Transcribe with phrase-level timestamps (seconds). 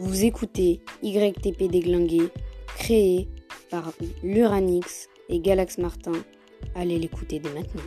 [0.00, 2.30] Vous écoutez YTP déglingué,
[2.76, 3.28] créé
[3.68, 3.92] par
[4.22, 6.12] l'Uranix et Galax Martin.
[6.76, 7.82] Allez l'écouter dès maintenant.